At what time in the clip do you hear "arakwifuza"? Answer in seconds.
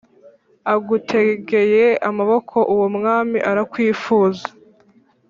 3.49-4.45